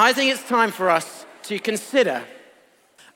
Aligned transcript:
I 0.00 0.12
think 0.12 0.32
it's 0.32 0.48
time 0.48 0.70
for 0.70 0.90
us 0.90 1.26
to 1.42 1.58
consider 1.58 2.22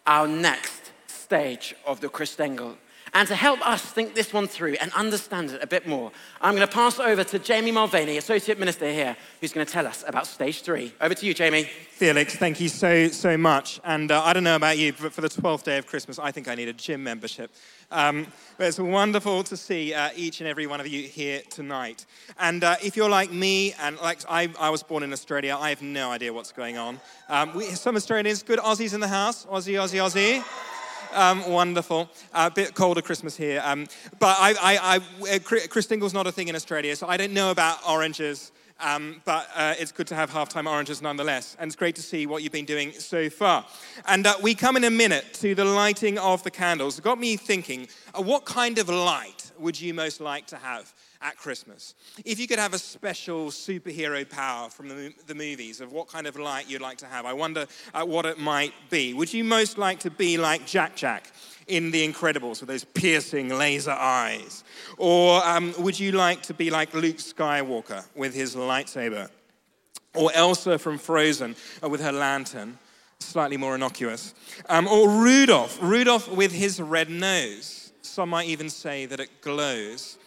our 0.05 0.27
next 0.27 0.91
stage 1.07 1.77
of 1.87 2.01
the 2.01 2.09
Christingle. 2.09 2.75
And 3.15 3.29
to 3.29 3.35
help 3.35 3.61
us 3.67 3.83
think 3.83 4.15
this 4.15 4.33
one 4.33 4.47
through 4.49 4.75
and 4.81 4.91
understand 4.93 5.51
it 5.51 5.63
a 5.63 5.67
bit 5.67 5.87
more, 5.87 6.11
I'm 6.41 6.55
going 6.55 6.67
to 6.67 6.73
pass 6.73 6.99
over 6.99 7.23
to 7.25 7.39
Jamie 7.39 7.71
Mulvaney, 7.71 8.17
Associate 8.17 8.59
Minister 8.59 8.91
here, 8.91 9.17
who's 9.41 9.53
going 9.53 9.67
to 9.67 9.73
tell 9.73 9.87
us 9.87 10.03
about 10.07 10.27
stage 10.27 10.63
three. 10.63 10.95
Over 10.99 11.15
to 11.15 11.27
you, 11.27 11.35
Jamie. 11.35 11.65
Felix, 11.91 12.37
thank 12.37 12.59
you 12.59 12.71
so, 12.71 13.09
so 13.09 13.37
much. 13.37 13.81
And 13.85 14.11
uh, 14.11 14.23
I 14.25 14.33
don't 14.33 14.45
know 14.45 14.57
about 14.57 14.79
you, 14.79 14.95
but 14.95 15.13
for 15.13 15.21
the 15.21 15.29
12th 15.29 15.65
day 15.65 15.77
of 15.77 15.87
Christmas, 15.87 16.19
I 16.19 16.33
think 16.33 16.49
I 16.49 16.55
need 16.55 16.69
a 16.69 16.73
gym 16.73 17.05
membership. 17.05 17.51
Um, 17.91 18.27
but 18.57 18.69
it's 18.69 18.79
wonderful 18.79 19.43
to 19.45 19.59
see 19.59 19.93
uh, 19.93 20.09
each 20.17 20.41
and 20.41 20.49
every 20.49 20.67
one 20.67 20.81
of 20.81 20.89
you 20.89 21.03
here 21.03 21.43
tonight. 21.51 22.07
And 22.39 22.65
uh, 22.65 22.77
if 22.83 22.97
you're 22.97 23.11
like 23.11 23.31
me, 23.31 23.75
and 23.75 23.99
like 23.99 24.21
I, 24.27 24.49
I, 24.59 24.71
was 24.71 24.83
born 24.83 25.03
in 25.03 25.13
Australia, 25.13 25.59
I 25.61 25.69
have 25.69 25.83
no 25.83 26.11
idea 26.11 26.33
what's 26.33 26.53
going 26.53 26.79
on. 26.79 26.99
Um, 27.29 27.55
we, 27.55 27.65
some 27.67 27.95
Australians, 27.95 28.43
good 28.43 28.59
Aussies 28.59 28.95
in 28.95 29.01
the 29.01 29.09
house. 29.09 29.45
Aussie, 29.45 29.75
Aussie, 29.75 30.01
Aussie. 30.01 30.72
Um, 31.15 31.51
wonderful. 31.51 32.11
A 32.33 32.51
bit 32.51 32.75
colder 32.75 33.03
Christmas 33.03 33.37
here. 33.37 33.63
Um, 33.65 33.87
but 34.19 34.37
I, 34.39 34.55
I, 34.61 35.01
I, 35.29 35.37
uh, 35.37 35.39
Christingle's 35.69 36.15
not 36.15 36.27
a 36.27 36.33
thing 36.33 36.49
in 36.49 36.57
Australia, 36.57 36.97
so 36.97 37.07
I 37.07 37.17
don't 37.17 37.33
know 37.33 37.51
about 37.51 37.87
oranges. 37.89 38.53
Um, 38.81 39.23
but 39.25 39.49
uh, 39.55 39.75
it's 39.79 39.93
good 39.93 40.09
to 40.09 40.17
have 40.17 40.31
halftime 40.31 40.69
oranges 40.69 41.01
nonetheless. 41.03 41.57
And 41.61 41.69
it's 41.69 41.77
great 41.77 41.95
to 41.97 42.03
see 42.03 42.27
what 42.27 42.43
you've 42.43 42.53
been 42.53 42.65
doing 42.65 42.93
so 42.93 43.31
far. 43.31 43.65
And 44.07 44.27
uh, 44.27 44.35
we 44.43 44.55
come 44.55 44.77
in 44.77 44.85
a 44.85 44.91
minute 44.91 45.35
to 45.35 45.55
the 45.55 45.65
lighting 45.65 46.19
of 46.19 46.43
the 46.43 46.51
candles. 46.51 46.99
It 46.99 47.05
got 47.05 47.21
me 47.21 47.37
thinking 47.37 47.87
uh, 48.13 48.23
what 48.23 48.45
kind 48.45 48.79
of 48.79 48.89
light 48.89 49.52
would 49.63 49.81
you 49.81 49.95
most 49.95 50.21
like 50.21 50.47
to 50.49 50.57
have? 50.57 50.93
at 51.23 51.37
Christmas. 51.37 51.95
If 52.25 52.39
you 52.39 52.47
could 52.47 52.59
have 52.59 52.75
a 52.75 52.79
special 52.79 53.47
superhero 53.47 54.29
power 54.29 54.69
from 54.69 54.89
the, 54.89 55.15
the 55.27 55.35
movies 55.35 55.81
of 55.81 55.93
what 55.93 56.09
kind 56.09 56.27
of 56.27 56.37
light 56.37 56.69
you'd 56.69 56.83
like 56.83 56.99
to 56.99 57.07
have, 57.07 57.25
I 57.25 57.33
wonder 57.33 57.67
uh, 57.95 58.05
what 58.05 58.27
it 58.27 58.39
might 58.39 58.75
be. 58.91 59.15
Would 59.15 59.33
you 59.33 59.45
most 59.45 59.79
like 59.79 60.01
to 60.01 60.11
be 60.11 60.37
like 60.37 60.67
Jack 60.67 60.97
Jack? 60.97 61.31
in 61.69 61.93
The 61.93 62.07
Incredibles 62.07 62.61
with 62.61 62.69
those 62.69 62.83
piercing 62.83 63.49
laser 63.49 63.93
eyes? 63.93 64.65
Or 64.99 65.47
um, 65.47 65.73
would 65.79 65.99
you 65.99 66.11
like 66.11 66.43
to 66.43 66.55
be 66.55 66.71
like 66.71 66.93
Luke 66.93 67.19
Skywalker 67.19 68.05
with 68.17 68.35
his 68.35 68.57
lightsaber? 68.57 69.29
Or 70.15 70.33
Elsa 70.35 70.77
from 70.77 70.99
Frozen 70.99 71.55
uh, 71.83 71.89
with 71.89 72.01
her 72.01 72.11
lantern, 72.11 72.79
slightly 73.21 73.57
more 73.57 73.77
innocuous? 73.77 74.35
Um, 74.69 74.89
or 74.89 75.09
Rudolph, 75.09 75.79
Rudolph 75.81 76.29
with 76.29 76.51
his 76.51 76.81
red 76.81 77.09
nose. 77.09 77.82
Some 78.03 78.31
might 78.31 78.49
even 78.49 78.69
say 78.69 79.07
that 79.07 79.21
it 79.21 79.41
glows 79.41 80.19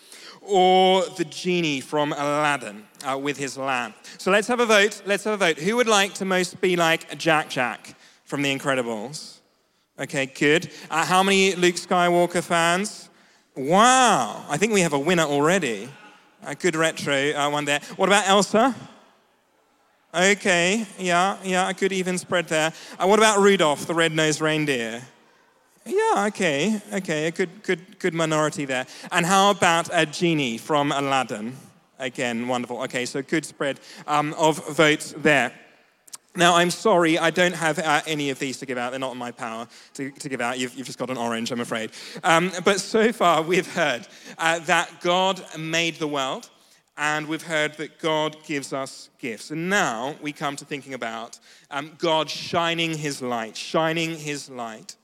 or 0.42 1.04
the 1.18 1.26
genie 1.26 1.81
from 1.81 2.14
Aladdin 2.14 2.86
uh, 3.04 3.18
with 3.18 3.38
his 3.38 3.58
lamp. 3.58 3.95
So 4.18 4.31
let's 4.31 4.48
have 4.48 4.59
a 4.59 4.66
vote. 4.66 5.02
Let's 5.06 5.23
have 5.26 5.34
a 5.34 5.38
vote. 5.38 5.58
Who 5.58 5.76
would 5.76 5.88
like 5.88 6.14
to 6.16 6.26
most 6.26 6.62
be 6.62 6.76
like 6.76 7.18
Jack 7.18 7.50
Jack 7.50 7.96
from 8.23 8.42
The 8.42 8.58
Incredibles? 8.58 9.40
Okay, 10.00 10.26
good. 10.26 10.70
Uh, 10.90 11.06
how 11.06 11.23
many 11.23 11.56
Luke 11.56 11.76
Skywalker 11.76 12.44
fans? 12.44 13.09
Wow, 13.56 14.46
I 14.50 14.58
think 14.58 14.73
we 14.73 14.81
have 14.81 14.94
a 14.94 15.00
winner 15.00 15.23
already. 15.23 15.90
A 16.44 16.53
good 16.53 16.76
retro 16.76 17.31
uh, 17.31 17.50
one 17.50 17.66
there. 17.66 17.80
What 17.96 18.09
about 18.09 18.28
Elsa? 18.28 18.76
Okay, 20.14 20.86
yeah, 21.00 21.38
yeah, 21.44 21.70
a 21.70 21.73
good 21.73 21.92
even 21.92 22.18
spread 22.18 22.48
there. 22.48 22.72
Uh, 23.00 23.08
what 23.08 23.20
about 23.20 23.40
Rudolph, 23.40 23.86
the 23.86 23.94
red-nosed 23.94 24.40
reindeer? 24.40 25.02
Yeah, 25.88 26.25
okay, 26.30 26.81
okay, 26.94 27.28
a 27.28 27.31
good, 27.31 27.61
good, 27.61 28.00
good 28.00 28.16
minority 28.16 28.66
there. 28.66 28.88
And 29.11 29.23
how 29.23 29.52
about 29.52 29.88
a 29.94 30.08
genie 30.08 30.58
from 30.58 30.91
Aladdin? 30.91 31.55
Again, 32.00 32.47
wonderful. 32.47 32.81
Okay, 32.83 33.05
so 33.05 33.22
good 33.22 33.45
spread 33.45 33.80
um, 34.08 34.33
of 34.33 34.67
votes 34.75 35.13
there. 35.16 35.53
Now, 36.36 36.56
I'm 36.56 36.72
sorry, 36.72 37.19
I 37.19 37.30
don't 37.30 37.53
have 37.53 37.78
uh, 37.78 38.02
any 38.08 38.31
of 38.31 38.39
these 38.39 38.58
to 38.58 38.66
give 38.66 38.80
out. 38.80 38.89
They're 38.89 39.00
not 39.00 39.11
in 39.11 39.19
my 39.19 39.30
power 39.30 39.67
to, 39.94 40.09
to 40.09 40.28
give 40.28 40.41
out. 40.41 40.58
You've, 40.58 40.73
you've, 40.73 40.88
just 40.88 40.97
got 40.97 41.11
an 41.11 41.17
orange, 41.17 41.52
I'm 41.52 41.61
afraid. 41.61 41.91
Um, 42.23 42.52
but 42.63 42.81
so 42.81 43.11
far, 43.13 43.44
we've 43.44 43.72
heard 43.72 44.08
uh, 44.40 44.59
that 44.59 44.90
God 45.02 45.46
made 45.56 45.96
the 45.96 46.07
world, 46.07 46.50
and 46.97 47.28
we've 47.28 47.44
heard 47.44 47.78
that 47.78 48.00
God 48.00 48.38
gives 48.47 48.73
us 48.73 49.12
gifts. 49.19 49.52
And 49.52 49.69
now 49.69 50.16
we 50.19 50.34
come 50.34 50.56
to 50.56 50.66
thinking 50.66 50.96
about 50.96 51.38
um, 51.69 51.91
God 52.00 52.28
shining 52.28 52.97
his 52.97 53.22
light, 53.22 53.56
shining 53.56 54.17
his 54.17 54.50
light 54.50 54.96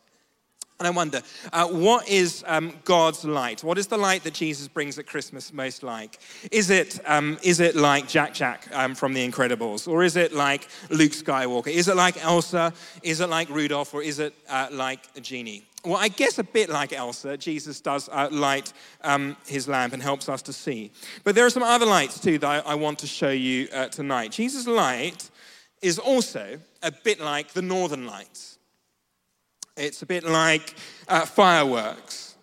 and 0.82 0.88
I 0.88 0.92
wonder, 0.92 1.22
uh, 1.54 1.68
what 1.68 2.10
is 2.10 2.44
um, 2.48 2.74
God's 2.86 3.24
light? 3.24 3.64
What 3.64 3.78
is 3.78 3.86
the 3.86 3.98
light 3.98 4.24
that 4.24 4.34
Jesus 4.34 4.68
brings 4.68 4.98
at 4.98 5.06
Christmas 5.06 5.54
most 5.54 5.84
like? 5.84 6.18
Is 6.52 6.72
it, 6.72 7.00
um, 7.06 7.38
is 7.44 7.60
it 7.60 7.76
like 7.76 8.08
Jack 8.08 8.34
Jack 8.34 8.68
um, 8.74 8.96
from 8.96 9.14
The 9.14 9.30
Incredibles? 9.30 9.88
Or 9.88 10.04
is 10.04 10.16
it 10.16 10.34
like 10.34 10.68
Luke 10.90 11.12
Skywalker? 11.12 11.68
Is 11.68 11.88
it 11.88 11.96
like 11.96 12.18
Elsa? 12.24 12.74
Is 13.04 13.20
it 13.20 13.30
like 13.30 13.48
Rudolph? 13.50 13.94
Or 13.94 14.02
is 14.02 14.18
it 14.18 14.34
uh, 14.50 14.70
like 14.72 15.02
a 15.16 15.22
genie? 15.22 15.68
Well, 15.86 15.98
I 15.98 16.08
guess 16.08 16.40
a 16.40 16.44
bit 16.44 16.68
like 16.68 16.94
Elsa, 16.94 17.38
Jesus 17.38 17.80
does 17.80 18.10
uh, 18.10 18.30
light 18.32 18.74
um, 19.04 19.38
his 19.46 19.68
lamp 19.68 19.94
and 19.94 20.02
helps 20.02 20.30
us 20.30 20.42
to 20.44 20.54
see. 20.54 20.92
But 21.24 21.36
there 21.36 21.46
are 21.46 21.52
some 21.52 21.62
other 21.62 21.86
lights 21.86 22.20
too 22.20 22.40
that 22.40 22.66
I, 22.66 22.72
I 22.72 22.74
want 22.74 22.98
to 23.00 23.08
show 23.08 23.30
you 23.30 23.68
uh, 23.72 23.88
tonight. 23.90 24.32
Jesus' 24.32 24.66
light 24.66 25.30
is 25.84 26.00
also 26.00 26.58
a 26.82 26.92
bit 26.92 27.20
like 27.20 27.54
the 27.54 27.62
northern 27.62 28.08
lights. 28.08 28.58
It's 29.78 30.02
a 30.02 30.06
bit 30.06 30.24
like 30.24 30.76
uh, 31.08 31.26
fireworks 31.26 32.36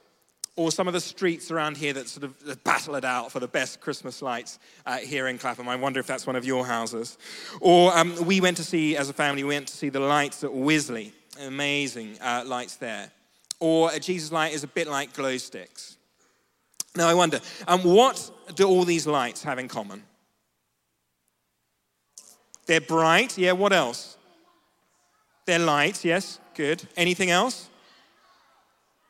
or 0.59 0.73
some 0.73 0.89
of 0.89 0.93
the 0.93 1.01
streets 1.01 1.53
around 1.53 1.77
here 1.77 1.93
that 1.93 2.09
sort 2.09 2.25
of 2.25 2.65
battle 2.65 2.97
it 2.97 3.05
out 3.05 3.31
for 3.31 3.39
the 3.39 3.47
best 3.47 3.81
Christmas 3.81 4.21
lights 4.21 4.59
uh, 4.87 4.99
here 4.99 5.29
in 5.29 5.39
Clapham. 5.39 5.69
I 5.69 5.77
wonder 5.77 6.01
if 6.01 6.07
that's 6.07 6.27
one 6.27 6.35
of 6.35 6.45
your 6.45 6.67
houses. 6.67 7.17
Or 7.61 7.97
um, 7.97 8.27
we 8.27 8.41
went 8.41 8.57
to 8.57 8.65
see, 8.65 8.97
as 8.97 9.09
a 9.09 9.13
family, 9.13 9.45
we 9.45 9.55
went 9.55 9.69
to 9.69 9.77
see 9.77 9.89
the 9.89 10.01
lights 10.01 10.43
at 10.43 10.51
Wisley. 10.51 11.13
Amazing 11.41 12.19
uh, 12.21 12.43
lights 12.45 12.75
there. 12.75 13.13
Or 13.61 13.93
a 13.93 14.01
Jesus 14.01 14.33
light 14.33 14.53
is 14.53 14.65
a 14.65 14.67
bit 14.67 14.89
like 14.89 15.13
glow 15.13 15.37
sticks. 15.37 15.97
Now 16.97 17.09
I 17.09 17.15
wonder, 17.15 17.41
um, 17.69 17.85
what 17.85 18.29
do 18.57 18.67
all 18.67 18.85
these 18.85 19.07
lights 19.07 19.45
have 19.45 19.61
in 19.61 19.69
common? 19.69 20.03
They're 22.67 22.81
bright. 22.81 23.39
Yeah, 23.39 23.53
what 23.53 23.73
else? 23.73 24.17
They're 25.47 25.61
light, 25.61 26.05
yes. 26.05 26.41
Good. 26.59 26.89
Anything 26.97 27.31
else? 27.31 27.69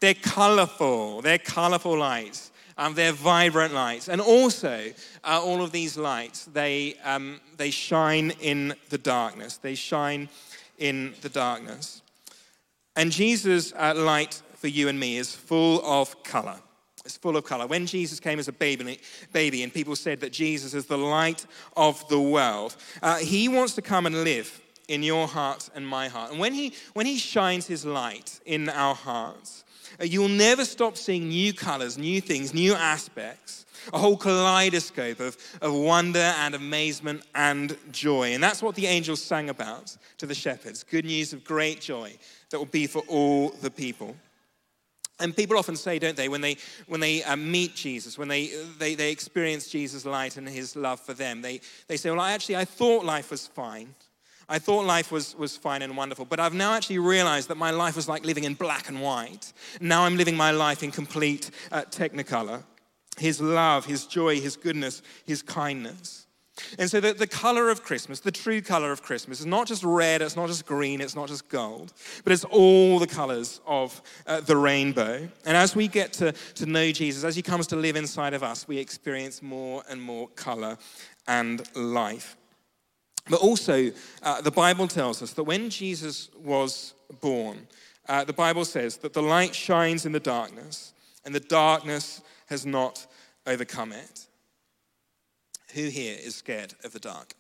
They're 0.00 0.12
colorful. 0.12 1.22
They're 1.22 1.38
colorful 1.38 1.98
lights. 1.98 2.50
Um, 2.76 2.92
they're 2.92 3.12
vibrant 3.12 3.72
lights. 3.72 4.10
And 4.10 4.20
also, 4.20 4.92
uh, 5.24 5.40
all 5.42 5.62
of 5.62 5.72
these 5.72 5.96
lights, 5.96 6.44
they, 6.44 6.96
um, 7.02 7.40
they 7.56 7.70
shine 7.70 8.32
in 8.42 8.74
the 8.90 8.98
darkness. 8.98 9.56
They 9.56 9.74
shine 9.74 10.28
in 10.76 11.14
the 11.22 11.30
darkness. 11.30 12.02
And 12.96 13.10
Jesus' 13.10 13.72
uh, 13.72 13.94
light 13.96 14.42
for 14.56 14.68
you 14.68 14.88
and 14.88 15.00
me 15.00 15.16
is 15.16 15.34
full 15.34 15.80
of 15.86 16.22
color. 16.22 16.56
It's 17.06 17.16
full 17.16 17.38
of 17.38 17.46
color. 17.46 17.66
When 17.66 17.86
Jesus 17.86 18.20
came 18.20 18.38
as 18.38 18.48
a 18.48 18.52
baby, 18.52 19.00
baby 19.32 19.62
and 19.62 19.72
people 19.72 19.96
said 19.96 20.20
that 20.20 20.34
Jesus 20.34 20.74
is 20.74 20.84
the 20.84 20.98
light 20.98 21.46
of 21.78 22.06
the 22.10 22.20
world, 22.20 22.76
uh, 23.02 23.16
he 23.16 23.48
wants 23.48 23.74
to 23.76 23.80
come 23.80 24.04
and 24.04 24.22
live 24.22 24.60
in 24.88 25.02
your 25.02 25.28
heart 25.28 25.68
and 25.74 25.86
my 25.86 26.08
heart. 26.08 26.30
And 26.30 26.40
when 26.40 26.54
he, 26.54 26.72
when 26.94 27.06
he 27.06 27.18
shines 27.18 27.66
his 27.66 27.84
light 27.84 28.40
in 28.44 28.68
our 28.68 28.94
hearts, 28.94 29.64
uh, 30.00 30.04
you'll 30.04 30.28
never 30.28 30.64
stop 30.64 30.96
seeing 30.96 31.28
new 31.28 31.52
colors, 31.52 31.96
new 31.96 32.20
things, 32.20 32.52
new 32.52 32.74
aspects, 32.74 33.66
a 33.92 33.98
whole 33.98 34.16
kaleidoscope 34.16 35.20
of, 35.20 35.36
of 35.62 35.74
wonder 35.74 36.18
and 36.18 36.54
amazement 36.54 37.22
and 37.34 37.76
joy. 37.90 38.34
And 38.34 38.42
that's 38.42 38.62
what 38.62 38.74
the 38.74 38.86
angels 38.86 39.22
sang 39.22 39.50
about 39.50 39.96
to 40.18 40.26
the 40.26 40.34
shepherds 40.34 40.82
good 40.82 41.04
news 41.04 41.32
of 41.32 41.44
great 41.44 41.80
joy 41.80 42.14
that 42.50 42.58
will 42.58 42.66
be 42.66 42.86
for 42.86 43.02
all 43.08 43.50
the 43.50 43.70
people. 43.70 44.16
And 45.20 45.36
people 45.36 45.58
often 45.58 45.74
say, 45.74 45.98
don't 45.98 46.16
they, 46.16 46.28
when 46.28 46.40
they, 46.40 46.56
when 46.86 47.00
they 47.00 47.24
uh, 47.24 47.34
meet 47.34 47.74
Jesus, 47.74 48.16
when 48.16 48.28
they, 48.28 48.52
they, 48.78 48.94
they 48.94 49.10
experience 49.10 49.68
Jesus' 49.68 50.04
light 50.04 50.36
and 50.36 50.48
his 50.48 50.76
love 50.76 51.00
for 51.00 51.12
them, 51.12 51.42
they, 51.42 51.60
they 51.88 51.96
say, 51.96 52.10
Well, 52.10 52.20
I 52.20 52.32
actually, 52.32 52.56
I 52.56 52.64
thought 52.64 53.04
life 53.04 53.32
was 53.32 53.46
fine. 53.46 53.94
I 54.48 54.58
thought 54.58 54.86
life 54.86 55.12
was, 55.12 55.36
was 55.36 55.56
fine 55.56 55.82
and 55.82 55.96
wonderful, 55.96 56.24
but 56.24 56.40
I've 56.40 56.54
now 56.54 56.72
actually 56.72 56.98
realized 56.98 57.48
that 57.48 57.56
my 57.56 57.70
life 57.70 57.96
was 57.96 58.08
like 58.08 58.24
living 58.24 58.44
in 58.44 58.54
black 58.54 58.88
and 58.88 59.02
white. 59.02 59.52
Now 59.80 60.04
I'm 60.04 60.16
living 60.16 60.36
my 60.36 60.52
life 60.52 60.82
in 60.82 60.90
complete 60.90 61.50
uh, 61.70 61.82
technicolor. 61.82 62.62
His 63.18 63.40
love, 63.40 63.84
His 63.84 64.06
joy, 64.06 64.40
His 64.40 64.56
goodness, 64.56 65.02
His 65.26 65.42
kindness. 65.42 66.26
And 66.78 66.90
so 66.90 67.00
the, 67.00 67.12
the 67.12 67.26
color 67.26 67.70
of 67.70 67.84
Christmas, 67.84 68.20
the 68.20 68.32
true 68.32 68.60
color 68.60 68.90
of 68.90 69.02
Christmas, 69.02 69.40
is 69.40 69.46
not 69.46 69.66
just 69.66 69.84
red, 69.84 70.22
it's 70.22 70.36
not 70.36 70.48
just 70.48 70.66
green, 70.66 71.00
it's 71.00 71.14
not 71.14 71.28
just 71.28 71.48
gold, 71.48 71.92
but 72.24 72.32
it's 72.32 72.44
all 72.44 72.98
the 72.98 73.06
colors 73.06 73.60
of 73.66 74.00
uh, 74.26 74.40
the 74.40 74.56
rainbow. 74.56 75.28
And 75.44 75.56
as 75.56 75.76
we 75.76 75.88
get 75.88 76.12
to, 76.14 76.32
to 76.32 76.66
know 76.66 76.90
Jesus, 76.90 77.22
as 77.22 77.36
he 77.36 77.42
comes 77.42 77.66
to 77.68 77.76
live 77.76 77.96
inside 77.96 78.34
of 78.34 78.42
us, 78.42 78.66
we 78.66 78.78
experience 78.78 79.42
more 79.42 79.82
and 79.88 80.00
more 80.00 80.28
color 80.28 80.78
and 81.26 81.62
life. 81.76 82.36
But 83.28 83.40
also, 83.40 83.90
uh, 84.22 84.40
the 84.40 84.50
Bible 84.50 84.88
tells 84.88 85.22
us 85.22 85.32
that 85.34 85.44
when 85.44 85.70
Jesus 85.70 86.30
was 86.42 86.94
born, 87.20 87.66
uh, 88.08 88.24
the 88.24 88.32
Bible 88.32 88.64
says 88.64 88.96
that 88.98 89.12
the 89.12 89.22
light 89.22 89.54
shines 89.54 90.06
in 90.06 90.12
the 90.12 90.20
darkness, 90.20 90.94
and 91.24 91.34
the 91.34 91.40
darkness 91.40 92.22
has 92.46 92.64
not 92.64 93.06
overcome 93.46 93.92
it. 93.92 94.26
Who 95.74 95.88
here 95.88 96.16
is 96.18 96.36
scared 96.36 96.74
of 96.84 96.92
the 96.92 97.00
dark? 97.00 97.34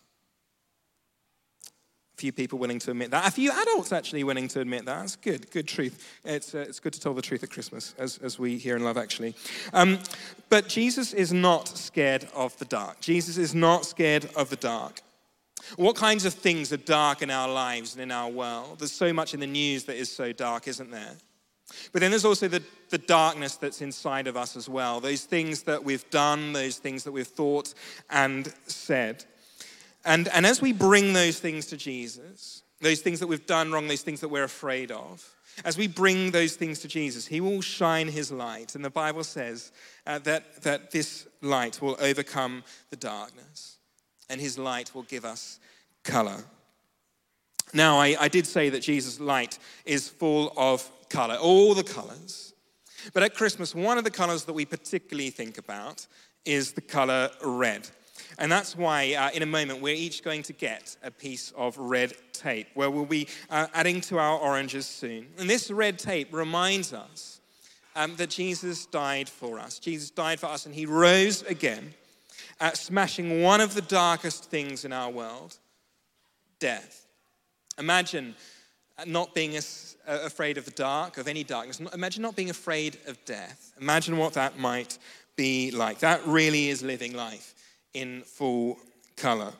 few 2.18 2.32
people 2.32 2.58
willing 2.58 2.80
to 2.80 2.90
admit 2.90 3.12
that. 3.12 3.26
A 3.26 3.30
few 3.30 3.52
adults 3.52 3.92
actually 3.92 4.24
willing 4.24 4.48
to 4.48 4.60
admit 4.60 4.84
that. 4.86 5.00
That's 5.00 5.16
good, 5.16 5.50
good 5.50 5.68
truth. 5.68 6.18
It's, 6.24 6.54
uh, 6.54 6.58
it's 6.58 6.80
good 6.80 6.92
to 6.92 7.00
tell 7.00 7.14
the 7.14 7.22
truth 7.22 7.44
at 7.44 7.50
Christmas, 7.50 7.94
as, 7.96 8.18
as 8.18 8.38
we 8.38 8.58
hear 8.58 8.76
in 8.76 8.82
Love 8.82 8.98
Actually. 8.98 9.34
Um, 9.72 10.00
but 10.48 10.68
Jesus 10.68 11.12
is 11.12 11.32
not 11.32 11.68
scared 11.68 12.26
of 12.34 12.58
the 12.58 12.64
dark. 12.64 13.00
Jesus 13.00 13.38
is 13.38 13.54
not 13.54 13.86
scared 13.86 14.28
of 14.34 14.50
the 14.50 14.56
dark. 14.56 15.00
What 15.76 15.96
kinds 15.96 16.24
of 16.24 16.34
things 16.34 16.72
are 16.72 16.78
dark 16.78 17.22
in 17.22 17.30
our 17.30 17.48
lives 17.48 17.94
and 17.94 18.02
in 18.02 18.10
our 18.10 18.28
world? 18.28 18.78
There's 18.78 18.92
so 18.92 19.12
much 19.12 19.34
in 19.34 19.40
the 19.40 19.46
news 19.46 19.84
that 19.84 19.96
is 19.96 20.10
so 20.10 20.32
dark, 20.32 20.68
isn't 20.68 20.90
there? 20.90 21.16
But 21.92 22.00
then 22.00 22.10
there's 22.10 22.24
also 22.24 22.48
the, 22.48 22.62
the 22.88 22.98
darkness 22.98 23.56
that's 23.56 23.82
inside 23.82 24.26
of 24.26 24.36
us 24.36 24.56
as 24.56 24.68
well. 24.68 25.00
Those 25.00 25.24
things 25.24 25.62
that 25.64 25.84
we've 25.84 26.08
done, 26.10 26.52
those 26.52 26.78
things 26.78 27.04
that 27.04 27.12
we've 27.12 27.26
thought 27.26 27.74
and 28.10 28.52
said. 28.66 29.24
And, 30.04 30.28
and 30.28 30.46
as 30.46 30.62
we 30.62 30.72
bring 30.72 31.12
those 31.12 31.38
things 31.38 31.66
to 31.66 31.76
Jesus, 31.76 32.62
those 32.80 33.00
things 33.00 33.20
that 33.20 33.26
we've 33.26 33.46
done 33.46 33.72
wrong, 33.72 33.88
those 33.88 34.02
things 34.02 34.20
that 34.20 34.28
we're 34.28 34.44
afraid 34.44 34.90
of, 34.90 35.34
as 35.64 35.76
we 35.76 35.88
bring 35.88 36.30
those 36.30 36.54
things 36.54 36.78
to 36.80 36.88
Jesus, 36.88 37.26
He 37.26 37.40
will 37.40 37.60
shine 37.60 38.08
His 38.08 38.30
light. 38.30 38.74
And 38.74 38.84
the 38.84 38.90
Bible 38.90 39.24
says 39.24 39.72
uh, 40.06 40.18
that, 40.20 40.62
that 40.62 40.90
this 40.92 41.26
light 41.42 41.82
will 41.82 41.96
overcome 42.00 42.62
the 42.90 42.96
darkness, 42.96 43.77
and 44.30 44.40
His 44.40 44.58
light 44.58 44.94
will 44.94 45.04
give 45.04 45.24
us 45.24 45.58
color. 46.04 46.44
Now, 47.72 47.98
I, 47.98 48.16
I 48.18 48.28
did 48.28 48.46
say 48.46 48.70
that 48.70 48.80
Jesus' 48.80 49.20
light 49.20 49.58
is 49.84 50.08
full 50.08 50.52
of 50.56 50.90
color, 51.08 51.36
all 51.36 51.74
the 51.74 51.84
colors. 51.84 52.54
But 53.12 53.22
at 53.22 53.34
Christmas, 53.34 53.74
one 53.74 53.98
of 53.98 54.04
the 54.04 54.10
colors 54.10 54.44
that 54.44 54.52
we 54.52 54.64
particularly 54.64 55.30
think 55.30 55.58
about 55.58 56.06
is 56.44 56.72
the 56.72 56.80
color 56.80 57.30
red. 57.44 57.88
And 58.38 58.50
that's 58.50 58.76
why, 58.76 59.14
uh, 59.14 59.30
in 59.34 59.42
a 59.42 59.46
moment, 59.46 59.80
we're 59.80 59.94
each 59.94 60.22
going 60.22 60.42
to 60.44 60.52
get 60.52 60.96
a 61.02 61.10
piece 61.10 61.52
of 61.56 61.76
red 61.78 62.14
tape 62.32 62.68
where 62.74 62.90
we'll 62.90 63.04
be 63.04 63.28
uh, 63.50 63.66
adding 63.74 64.00
to 64.02 64.18
our 64.18 64.38
oranges 64.38 64.86
soon. 64.86 65.26
And 65.38 65.48
this 65.48 65.70
red 65.70 65.98
tape 65.98 66.32
reminds 66.32 66.92
us 66.92 67.40
um, 67.96 68.14
that 68.16 68.30
Jesus 68.30 68.86
died 68.86 69.28
for 69.28 69.58
us. 69.58 69.78
Jesus 69.78 70.10
died 70.10 70.38
for 70.40 70.46
us 70.46 70.66
and 70.66 70.74
he 70.74 70.86
rose 70.86 71.42
again, 71.42 71.94
uh, 72.60 72.72
smashing 72.72 73.42
one 73.42 73.60
of 73.60 73.74
the 73.74 73.82
darkest 73.82 74.50
things 74.50 74.84
in 74.84 74.92
our 74.92 75.10
world 75.10 75.56
death. 76.58 77.06
Imagine 77.78 78.34
not 79.06 79.34
being 79.34 79.56
uh, 79.56 79.60
afraid 80.06 80.58
of 80.58 80.64
the 80.64 80.72
dark, 80.72 81.18
of 81.18 81.28
any 81.28 81.44
darkness. 81.44 81.80
Imagine 81.94 82.22
not 82.22 82.34
being 82.34 82.50
afraid 82.50 82.98
of 83.06 83.24
death. 83.24 83.72
Imagine 83.80 84.16
what 84.16 84.34
that 84.34 84.58
might 84.58 84.98
be 85.36 85.70
like. 85.70 86.00
That 86.00 86.26
really 86.26 86.68
is 86.68 86.82
living 86.82 87.14
life 87.14 87.54
in 87.94 88.22
full 88.22 88.78
color. 89.16 89.52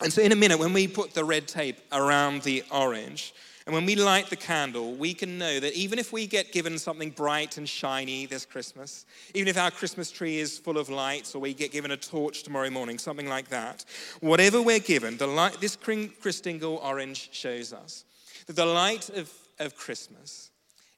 And 0.00 0.12
so, 0.12 0.20
in 0.20 0.32
a 0.32 0.36
minute, 0.36 0.58
when 0.58 0.72
we 0.72 0.88
put 0.88 1.14
the 1.14 1.24
red 1.24 1.48
tape 1.48 1.78
around 1.92 2.42
the 2.42 2.64
orange, 2.70 3.32
and 3.66 3.74
when 3.74 3.86
we 3.86 3.96
light 3.96 4.28
the 4.28 4.36
candle, 4.36 4.92
we 4.92 5.14
can 5.14 5.38
know 5.38 5.58
that 5.58 5.72
even 5.72 5.98
if 5.98 6.12
we 6.12 6.26
get 6.26 6.52
given 6.52 6.78
something 6.78 7.08
bright 7.08 7.56
and 7.56 7.66
shiny 7.66 8.26
this 8.26 8.44
Christmas, 8.44 9.06
even 9.32 9.48
if 9.48 9.56
our 9.56 9.70
Christmas 9.70 10.10
tree 10.10 10.38
is 10.38 10.58
full 10.58 10.76
of 10.76 10.90
lights 10.90 11.34
or 11.34 11.38
we 11.38 11.54
get 11.54 11.72
given 11.72 11.90
a 11.90 11.96
torch 11.96 12.42
tomorrow 12.42 12.68
morning, 12.68 12.98
something 12.98 13.26
like 13.26 13.48
that, 13.48 13.86
whatever 14.20 14.60
we're 14.60 14.80
given, 14.80 15.16
the 15.16 15.26
light, 15.26 15.62
this 15.62 15.76
Christingle 15.78 16.84
orange 16.84 17.30
shows 17.32 17.72
us 17.72 18.04
that 18.46 18.56
the 18.56 18.66
light 18.66 19.08
of, 19.08 19.32
of 19.58 19.74
Christmas 19.74 20.50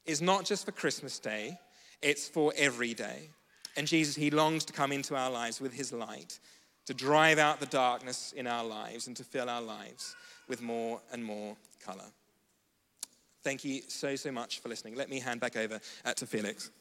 is 0.04 0.20
not 0.20 0.44
just 0.44 0.64
for 0.64 0.72
Christmas 0.72 1.20
Day, 1.20 1.56
it's 2.02 2.28
for 2.28 2.52
every 2.56 2.94
day. 2.94 3.30
And 3.76 3.86
Jesus, 3.86 4.16
He 4.16 4.32
longs 4.32 4.64
to 4.64 4.72
come 4.72 4.90
into 4.90 5.14
our 5.14 5.30
lives 5.30 5.60
with 5.60 5.72
His 5.72 5.92
light, 5.92 6.40
to 6.86 6.94
drive 6.94 7.38
out 7.38 7.60
the 7.60 7.66
darkness 7.66 8.34
in 8.36 8.48
our 8.48 8.64
lives 8.64 9.06
and 9.06 9.16
to 9.16 9.22
fill 9.22 9.48
our 9.48 9.62
lives 9.62 10.16
with 10.48 10.62
more 10.62 11.00
and 11.12 11.24
more 11.24 11.56
color. 11.84 12.10
Thank 13.46 13.64
you 13.64 13.82
so, 13.86 14.16
so 14.16 14.32
much 14.32 14.58
for 14.58 14.68
listening. 14.68 14.96
Let 14.96 15.08
me 15.08 15.20
hand 15.20 15.38
back 15.38 15.56
over 15.56 15.78
uh, 16.04 16.14
to 16.14 16.26
Felix. 16.26 16.72